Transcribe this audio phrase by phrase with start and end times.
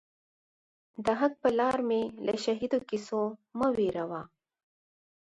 [1.05, 3.21] د حق پر لار می له شهیدو کیسو
[3.57, 4.21] مه وېروه